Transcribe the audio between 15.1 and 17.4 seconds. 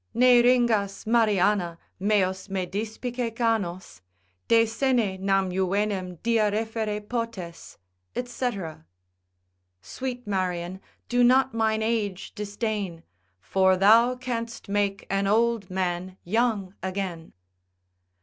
an old man young again.